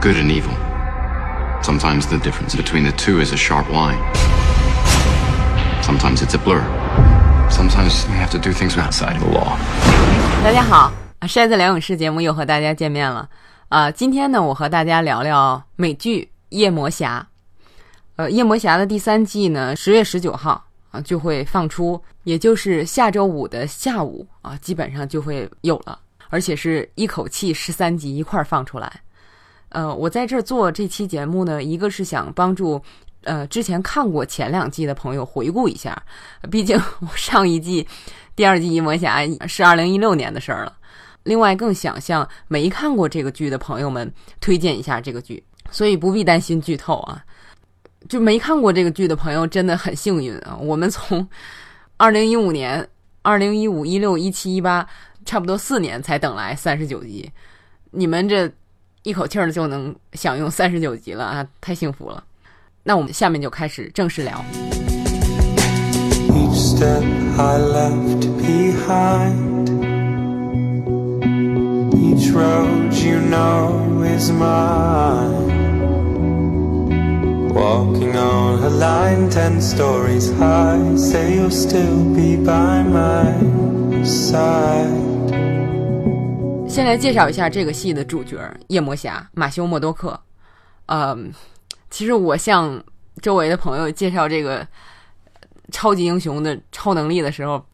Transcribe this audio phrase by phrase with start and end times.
[0.00, 0.54] good and evil.
[1.62, 3.98] Sometimes the difference between the two is a sharp line.
[5.82, 6.62] Sometimes it's a blur.
[7.50, 9.58] Sometimes we have to do things outside of the law.
[10.44, 10.92] 大家好，
[11.22, 13.28] 筛子聊影视节目又和大家见面了。
[13.68, 17.26] 啊、今天呢，我和大家聊聊美剧《夜魔侠》。
[18.16, 25.98] 呃，《夜魔侠》的第三季呢，十月十九号啊就会放出，也就是下周五的下午啊，基本上就会有了，
[26.30, 29.00] 而且是一口气十三集一块儿放出来。
[29.70, 32.80] 呃，我在这儿做这期节目呢，一个是想帮助
[33.22, 36.00] 呃之前看过前两季的朋友回顾一下，
[36.50, 37.86] 毕竟我 上一季
[38.34, 40.76] 第二季《夜魔侠》是二零一六年的事儿了。
[41.24, 44.10] 另外，更想向没看过这个剧的朋友们
[44.40, 47.22] 推荐一下这个剧，所以不必担心剧透啊。
[48.08, 50.56] 就没看过这个剧的朋友真的很幸运啊！
[50.56, 51.28] 我们从
[51.96, 52.88] 二零一五年、
[53.22, 54.88] 二零一五、一六、一七、一八，
[55.26, 57.30] 差不多四年才等来三十九集，
[57.90, 58.50] 你们这
[59.08, 62.22] 一口气儿就能享用三十九集了啊，太幸福了！
[62.82, 64.44] 那我们下面就开始正式聊。
[66.28, 67.02] Each step
[67.38, 69.70] I left behind,
[71.94, 75.56] each road you know is mine.
[77.54, 85.07] Walking on a line ten stories high, say you'll still be by my side.
[86.78, 90.16] 先来介绍一下这个戏的主角夜魔侠马修·默多克。
[90.86, 91.28] 嗯，
[91.90, 92.80] 其实我向
[93.20, 94.64] 周围的朋友介绍这个
[95.72, 97.66] 超级英雄的超能力的时候，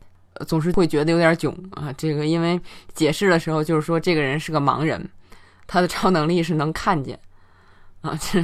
[0.46, 1.92] 总是会觉得有点囧啊。
[1.98, 2.58] 这个因为
[2.94, 5.06] 解释的时候就是说这个人是个盲人，
[5.66, 7.20] 他的超能力是能看见
[8.00, 8.18] 啊。
[8.18, 8.42] 这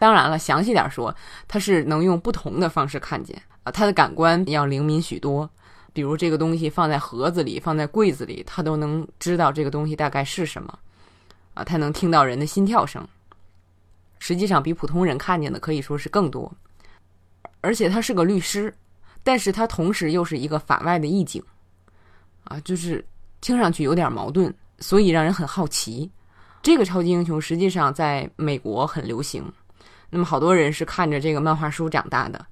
[0.00, 1.14] 当然了，详细点说，
[1.46, 5.48] 他是能用不同的方式看见啊，他的感官要灵敏许多。
[5.92, 10.78] 比如这个东西放在盒子里，放在柜子里，他都能知道这个东西大概是什么，
[11.54, 13.06] 啊，他能听到人的心跳声。
[14.18, 16.52] 实际上比普通人看见的可以说是更多，
[17.62, 18.72] 而且他是个律师，
[19.22, 21.42] 但是他同时又是一个法外的义警，
[22.44, 23.04] 啊，就是
[23.40, 26.10] 听上去有点矛盾，所以让人很好奇。
[26.62, 29.42] 这个超级英雄实际上在美国很流行，
[30.10, 32.46] 那么好多人是看着这个漫画书长大的。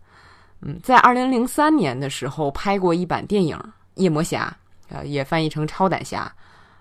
[0.60, 3.56] 嗯，在二零零三年的时候拍过一版电影
[3.94, 4.52] 《夜魔侠》，
[4.94, 6.24] 呃，也翻译成《超胆侠》，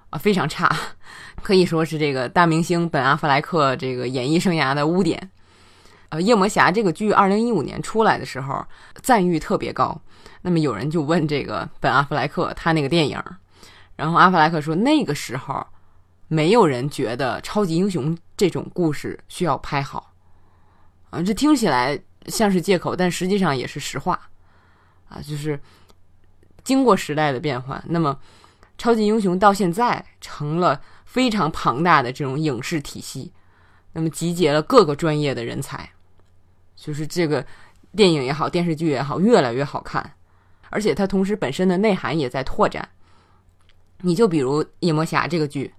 [0.09, 0.75] 啊，非常差，
[1.43, 5.29] 可以说是这个大明星本·阿弗莱克这个演艺生涯的污点。
[6.09, 8.65] 呃，《夜魔侠》这个剧二零一五年出来的时候，
[9.03, 9.95] 赞誉特别高。
[10.41, 13.21] 那么有人就问这个本·阿弗莱克他那个电影，
[13.95, 15.63] 然后阿弗莱克说那个时候
[16.27, 20.11] 没有人觉得超级英雄这种故事需要拍好，
[21.11, 21.99] 啊，这听起来。
[22.27, 24.19] 像是借口，但实际上也是实话，
[25.09, 25.59] 啊，就是
[26.63, 28.19] 经过时代的变换，那么
[28.77, 33.31] 超级英雄到现在成了非常庞大的这种影视体系，
[33.93, 35.89] 那么集结了各个专业的人才，
[36.75, 37.45] 就是这个
[37.95, 40.13] 电影也好，电视剧也好，越来越好看，
[40.69, 42.87] 而且它同时本身的内涵也在拓展。
[44.01, 45.73] 你就比如《夜魔侠》这个剧，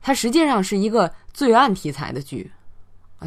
[0.00, 2.50] 它实际上是一个罪案题材的剧。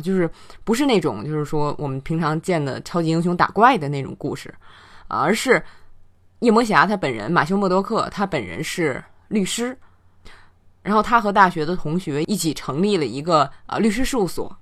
[0.01, 0.29] 就是
[0.63, 4.53] 不是那种，就是说我们平常见的超级英雄打怪的那种故事，
[5.07, 5.63] 啊，而是
[6.39, 9.77] 夜魔侠他本人马修·默多克，他本人是律师，
[10.81, 14.55] 然后他和大学的同学一起成立了一个啊律师事务所，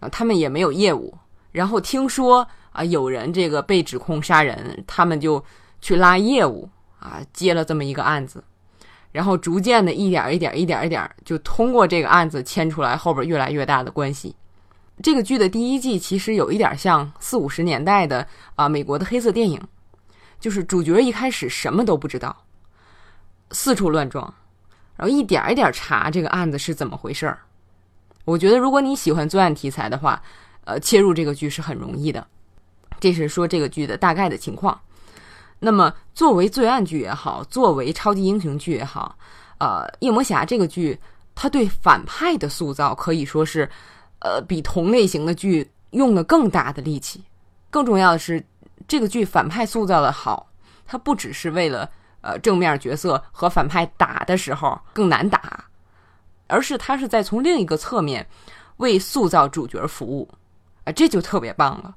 [0.00, 1.16] 啊，他们也没有业务，
[1.52, 5.44] 然后听说啊有人这个被指控杀人，他们就
[5.80, 8.42] 去拉业务啊，接了这么一个案子。
[9.10, 14.34] 然后逐渐的一点一点一点一点，就通过这个案子牵出来后边越来越大的关系。
[15.02, 18.26] 这个剧的第一季其实有一点像四五十年代的
[18.56, 19.60] 啊美国的黑色电影，
[20.40, 22.36] 就是主角一开始什么都不知道，
[23.52, 24.32] 四处乱撞，
[24.96, 27.38] 然后一点一点查这个案子是怎么回事儿。
[28.24, 30.20] 我觉得如果你喜欢作案题材的话，
[30.64, 32.26] 呃，切入这个剧是很容易的。
[33.00, 34.78] 这是说这个剧的大概的情况。
[35.60, 39.16] 那么，作为罪案剧也好，作为超级英雄剧也好，
[39.58, 40.98] 呃，《夜魔侠》这个剧，
[41.34, 43.68] 它对反派的塑造可以说是，
[44.20, 47.22] 呃，比同类型的剧用了更大的力气。
[47.70, 48.44] 更重要的是，
[48.86, 50.48] 这个剧反派塑造的好，
[50.86, 51.90] 它不只是为了
[52.20, 55.64] 呃正面角色和反派打的时候更难打，
[56.46, 58.26] 而是它是在从另一个侧面
[58.76, 60.28] 为塑造主角服务，
[60.84, 61.94] 啊、这就特别棒了。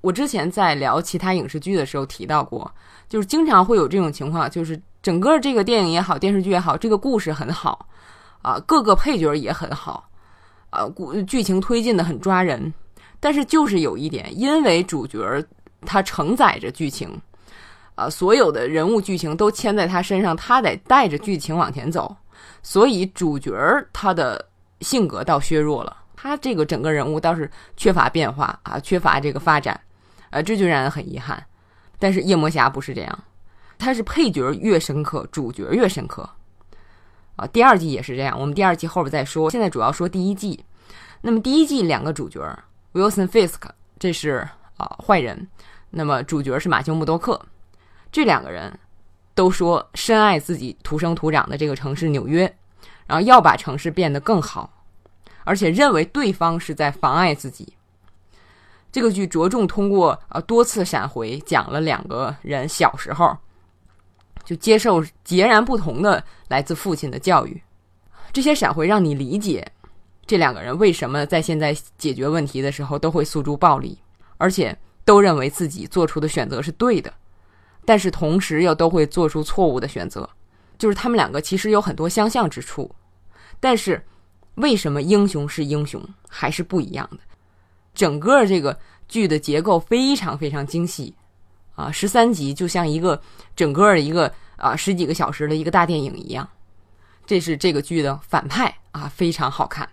[0.00, 2.70] 我之前在聊其他影视剧的时候提到过，
[3.08, 7.86] 就是经常会有这种情况，就是整个这个电影也好，电视剧也好，这个故事很好，
[8.42, 10.08] 啊，各个配角也很好，
[10.70, 12.72] 啊，故剧情推进的很抓人，
[13.18, 15.20] 但是就是有一点，因为主角
[15.82, 17.20] 他承载着剧情，
[17.94, 22.16] 啊，所有的人物剧情都牵在他身上，他得带着剧情往前走，
[22.62, 23.52] 所以主角
[23.92, 24.42] 他的
[24.80, 29.78] 性格倒削弱了，他这个整个人物倒是缺乏变化啊，缺乏这个发展，
[30.30, 31.44] 呃，这就让人很遗憾。
[31.98, 33.24] 但是夜魔侠不是这样，
[33.78, 36.28] 他是配角越深刻，主角越深刻
[37.36, 37.46] 啊。
[37.48, 40.64] 第二季也是这样，我们第二季后边再说，现在主要说第一季。
[41.20, 42.40] 那么第一季两个主角
[42.94, 43.68] Wilson Fisk，
[43.98, 45.46] 这是啊坏人，
[45.90, 47.40] 那么主角是马修·默多克，
[48.10, 48.78] 这两个人
[49.34, 52.52] 都说深爱自己土生土长的这个城市纽约。
[53.06, 54.72] 然后要把城市变得更好，
[55.42, 57.76] 而且认为对方是在妨碍自己。
[58.92, 63.36] 这个剧着重通过呃多次闪回，讲了两个人小时候
[64.44, 67.62] 就接受截然不同的来自父亲的教育。
[68.32, 69.66] 这些闪回让你理解
[70.26, 73.98] 这两个人为什么在现在解决问题的时候都会诉诸暴力，
[74.38, 77.12] 而且都认为自己做出的选择是对的，
[77.84, 80.28] 但是同时又都会做出错误的选择。
[80.78, 82.90] 就是他们两个其实有很多相像之处。
[83.58, 84.02] 但是，
[84.54, 87.18] 为什么英雄是英雄还是不一样的？
[87.94, 88.78] 整个这个
[89.08, 91.14] 剧的结构非常非常精细，
[91.74, 93.20] 啊，十三集就像一个
[93.54, 96.48] 整个一个啊十几个小时的一个大电影一样。
[97.26, 99.88] 这是这个剧的反派啊，非常好看。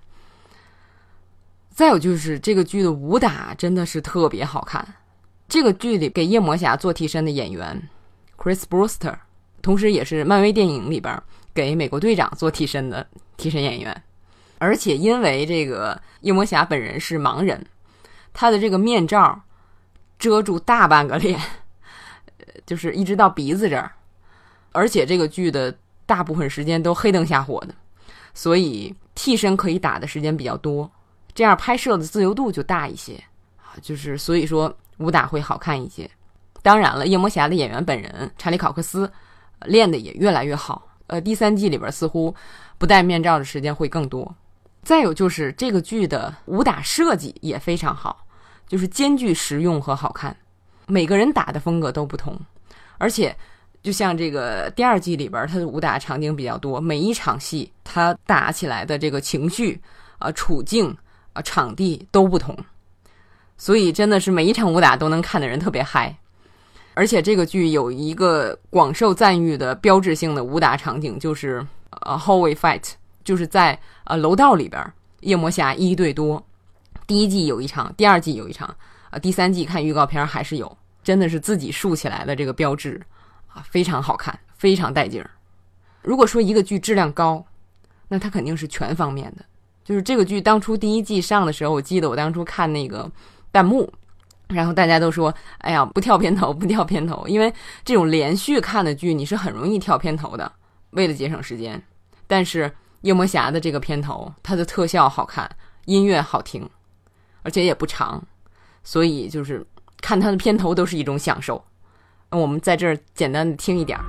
[1.69, 4.87] 再有就是这个剧的武打真的是特别好看。
[5.47, 7.89] 这个剧里给夜魔侠做替身的演员
[8.37, 9.15] Chris Brewster，
[9.61, 11.21] 同时也是漫威电影里边
[11.53, 13.05] 给美国队长做替身的。
[13.37, 14.03] 替身演员，
[14.57, 17.63] 而且因为这个夜魔侠本人是盲人，
[18.39, 19.41] 他的这个面罩
[20.19, 21.39] 遮住大半个脸，
[22.37, 23.91] 呃 就是一直到鼻子这儿，
[24.73, 25.75] 而且这个剧的
[26.05, 27.73] 大部分时间都黑灯瞎火的，
[28.35, 30.87] 所以替身可以打的时间比较多，
[31.33, 33.15] 这样拍摄的自由度就大一些
[33.57, 36.07] 啊，就是所以说武打会好看一些。
[36.61, 39.11] 当然了，夜魔侠的演员本人查理考克斯
[39.65, 42.35] 练的也越来越好，呃，第三季里边似乎。
[42.79, 44.35] 不戴面罩的时间会更多。
[44.83, 48.26] 再有就是这个剧的武打设计也非常好，
[48.67, 50.35] 就是兼具实用和好看。
[50.87, 52.39] 每个人打的风格都不同，
[52.97, 53.35] 而且
[53.81, 59.79] 就像这个第二季里边，它的武打场景比较多，每一场戏它打起来的这个情绪
[60.19, 60.95] 啊、处境
[61.33, 62.55] 啊、场地都不同，
[63.57, 66.15] 所以真的是每一场武打都能看的人特别嗨。
[66.93, 71.65] 而且这个剧有一个广受赞誉的标志性的武打场景，就是。
[72.01, 72.83] 呃，hallway fight
[73.23, 76.45] 就是在呃楼道里边，夜魔侠一对多。
[77.07, 78.67] 第一季有一场，第二季有一场，
[79.09, 83.01] 啊，第三季看预告片还是有，真的是自己竖起来的这个标志
[83.47, 85.31] 啊，非常好看，非常带劲儿。
[86.01, 87.43] 如果说一个剧质量高，
[88.09, 89.45] 那它肯定是全方面的。
[89.83, 93.09] 就是这个剧当初第一季上的时候，我记得我当初看那个
[93.53, 93.89] 弹幕，
[94.49, 97.53] 然后大家都说：“哎呀，不跳片头， 不跳片头。”因为
[97.85, 100.51] 这种连续看的剧，你是很容易跳片头的。
[100.89, 101.81] 为了节省时间，
[102.27, 102.69] 但是
[103.01, 105.49] 夜魔侠的这个片头，它的特效好看，
[105.85, 106.69] 音乐好听，
[107.47, 108.21] 而且也不长，
[108.83, 109.65] 所以就是
[110.01, 111.63] 看它的片头都是一种享受。
[112.29, 114.03] 那我们在这儿简单的听一点儿。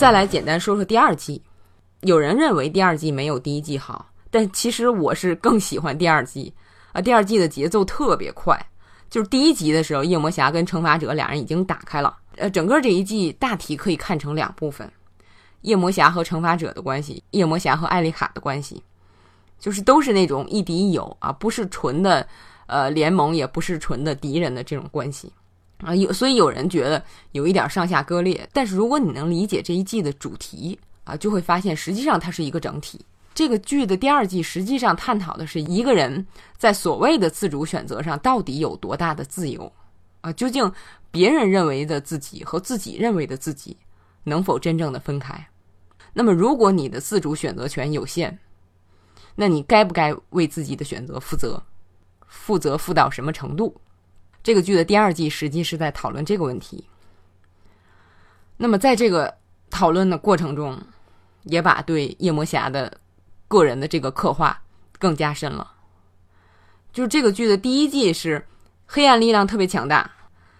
[0.00, 1.42] 再来简单说说第二季，
[2.00, 6.50] 有人认为第二季没有第一季好，但其实我是更喜欢第二季
[6.92, 7.02] 啊。
[7.02, 8.58] 第二季的节奏特别快，
[9.10, 12.16] 就是第一集的时候，夜魔侠跟惩罚者俩人已经打开了。
[12.36, 14.90] 呃，整个这一季大体可以看成两部分：
[15.60, 18.82] 夜魔侠和惩罚者的关系，夜魔侠和艾丽卡的关系，
[19.58, 22.26] 就是都是那种亦敌亦友啊，不是纯的
[22.68, 25.30] 呃联盟，也不是纯的敌人的这种关系。
[25.82, 33.04] 啊，有所以有人觉得有一点上下割裂，但是如果你能理解这一季的主题啊，就会发现实际上它是一个整体。
[33.32, 36.26] 这个剧的第二季实际上探讨的是一个人
[36.58, 39.72] 在所谓的自主选择上到底有多大的自由
[40.20, 40.32] 啊？
[40.32, 40.70] 究竟
[41.10, 43.76] 别人认为的自己和自己认为的自己
[44.24, 45.48] 能否真正的分开？
[46.12, 48.38] 那么如果你的自主选择权有限，
[49.36, 51.62] 那你该不该为自己的选择负责？
[52.26, 53.80] 负责负到什么程度？
[54.42, 56.84] 这个剧的第二季实际是在讨论这个问题。
[58.56, 59.36] 那么，在这个
[59.70, 60.78] 讨论的过程中，
[61.44, 62.98] 也把对夜魔侠的
[63.48, 64.62] 个人的这个刻画
[64.98, 65.72] 更加深了。
[66.92, 68.46] 就是这个剧的第一季是
[68.86, 70.10] 黑暗力量特别强大，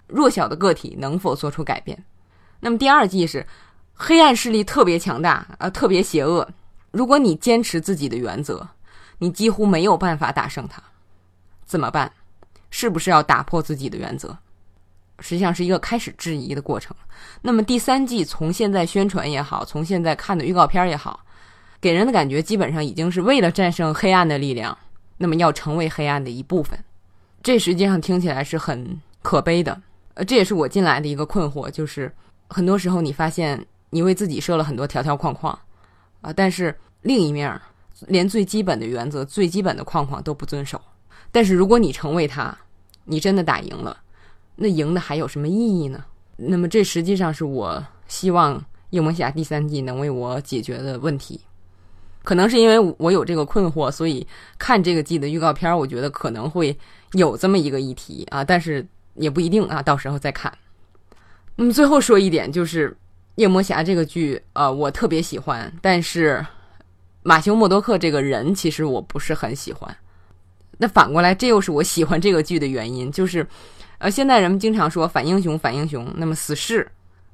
[0.07, 2.05] 弱小的个体能否做出改变？
[2.61, 3.47] 那么第二季是
[3.95, 6.49] 黑暗势力特别强大呃，特别邪恶。
[6.91, 8.69] 如果你坚持自己的原则，
[9.19, 10.83] 你几乎没有办法打胜他，
[11.65, 12.13] 怎么办？
[12.71, 14.37] 是不是要打破自己的原则？
[15.19, 16.97] 实际上是一个开始质疑的过程。
[17.43, 21.21] 那么第三季从现在宣传也好，从现在看的预告片也好，
[21.79, 24.77] 给人的感觉基本上已经是为了战胜黑暗的力量，
[25.19, 26.83] 那么要成为黑暗的一部分。
[27.43, 29.79] 这实际上听起来是很可悲的。
[30.15, 32.11] 呃，这也是我进来的一个困惑，就是
[32.49, 35.59] 很多时候你发现你为自己设了很多条条框框，
[36.23, 37.61] 啊，但是另一面
[38.07, 40.81] 连最基本的原则、最基本的框框都不遵守。
[41.33, 42.57] 但是如果你成为他，
[43.05, 43.97] 你真的打赢了，
[44.57, 46.05] 那赢的还有什么意义呢？
[46.37, 51.41] 那么这实际上是我希望夜魔侠第三季能为我解决的问题。
[52.23, 54.27] 可能是因为我有这个困惑，所以
[54.59, 56.77] 看这个季的预告片，我觉得可能会
[57.13, 60.53] 有这么一个议题啊，但是也不一定啊，到时候再看。
[61.57, 62.95] 那么最后说一点，就是
[63.37, 66.45] 夜魔侠这个剧，呃，我特别喜欢，但是
[67.23, 69.97] 马修·默多克这个人其实我不是很喜欢。
[70.83, 73.47] 那反过来，这又是我喜欢这个剧的原因，就是，
[73.99, 76.91] 呃，现在人们经常说反英雄，反英雄，那么死侍，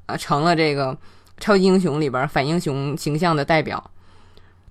[0.07, 0.99] 啊，成了这个
[1.39, 3.89] 超级英雄里边反英雄形象的代表。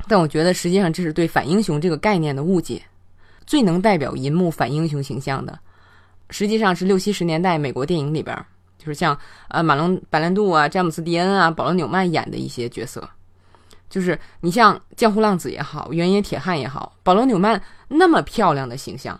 [0.10, 2.82] 但我觉得实际上这是对反英雄这个概念的误解。
[3.48, 5.58] 最能代表银幕反英雄形象的，
[6.32, 8.36] 实际上是六七十年代美国电影里边，
[8.77, 9.17] 就是像
[9.48, 13.08] 呃马龙·白兰度啊、詹姆斯·迪恩啊、保罗·纽曼演的一些角色。
[13.89, 19.20] 就是你像江湖浪子也好，原野铁汉也好，保罗·纽曼那么漂亮的形象，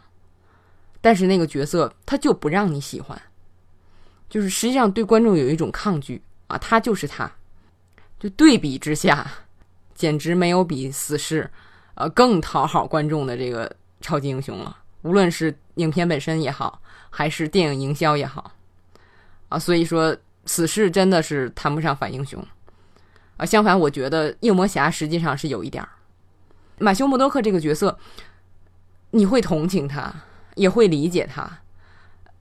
[1.02, 3.20] 但是那个角色他就不让你喜欢，
[4.28, 7.32] 就是实际上对观众有一种抗拒啊，他就是他，
[8.20, 9.26] 就对比之下，
[9.94, 11.50] 简直没有比死侍，
[11.94, 14.78] 呃更讨好观众的这个超级英雄了。
[15.04, 16.82] 无论是影片本身也好，
[17.12, 18.52] 还是电影营销也好，
[19.50, 20.18] 啊，所以说
[20.48, 22.44] 死侍真的是谈不上反英雄。
[23.38, 25.90] 啊，相反，我觉得夜魔侠实际上是有一点儿，
[26.80, 27.98] 马修·莫多克这个角色，
[29.12, 30.14] 你会同情他，
[30.56, 31.60] 也会理解他，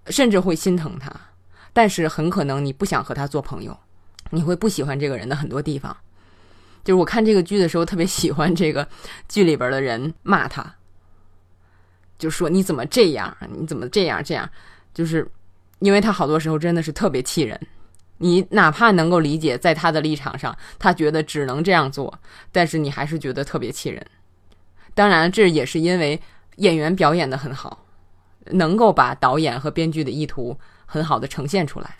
[0.06, 1.12] 甚至会心疼他，
[1.72, 3.76] 但是很可能你不想和他做朋友，
[4.30, 5.96] 你会不喜欢这个人的很多地方。
[6.84, 8.86] 就是我看这个剧的时候，特别喜欢这个
[9.28, 10.74] 剧里边的人骂他，
[12.18, 14.48] 就说你怎么这样，你怎么这样这样，
[14.92, 15.28] 就是
[15.80, 17.60] 因为他好多时候真的是特别气人。
[18.24, 22.18] 你哪怕能够理解，在他的立场上，他觉得只能这样做，
[22.50, 24.02] 但是你还是觉得特别气人。
[24.94, 26.18] 当然，这也是因为
[26.56, 27.84] 演员表演的很好，
[28.46, 31.96] 能够把导演和编剧的意图很好的呈现出来。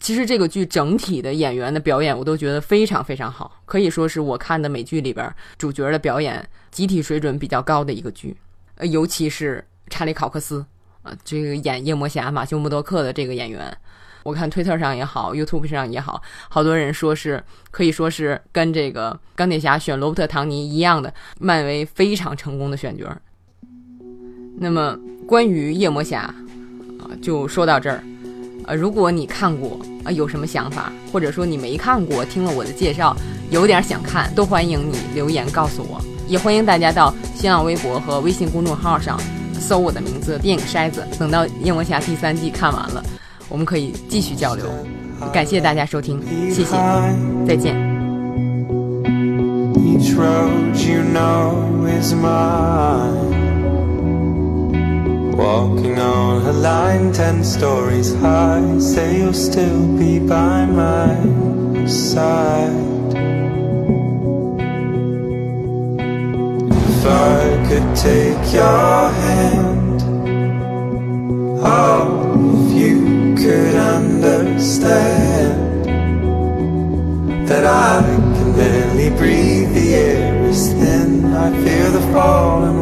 [0.00, 8.36] 其实这个剧整体的演员的表演，我都觉得非常非常好，可以说是我看的美剧里边主角的表演集体水准比较高的一个剧。
[8.74, 10.66] 呃，尤其是查理考克斯，
[11.02, 13.76] 呃，这个演夜魔侠马修穆多克的这个演员。
[14.22, 23.04] 我看推特上也好，YouTube 上也好，好多人说是可以说是跟这个钢铁侠选罗伯特·唐尼一样的，漫威非常成功的选角。
[24.58, 26.22] 那么关于夜魔侠
[27.00, 28.02] 啊，就说到这儿。
[28.66, 33.16] 呃，如果你看过啊，有什么想法，或者说你没看过，听了我的介绍
[33.50, 35.98] 有点想看，都欢迎你留言告诉我。
[36.26, 39.18] 也欢迎大家到新浪微博和微信公众号上
[39.54, 43.02] 搜我的名字“电影筛子”，等到夜魔侠第三季看完了。
[43.49, 44.65] 我们可以继续交流，
[45.31, 46.19] 感谢大家收听，
[46.51, 46.75] 谢谢，
[47.47, 47.75] 再见。
[49.75, 53.31] Each road you know is mine.
[55.35, 61.15] Walking on a line ten stories high, say you'll still be by my
[61.87, 62.71] side.
[66.69, 70.03] If I could take your hand,
[71.61, 72.16] oh, if you
[73.48, 75.56] could understand
[77.48, 79.72] that I can barely breathe.
[79.72, 81.24] The air is thin.
[81.34, 82.77] I fear the falling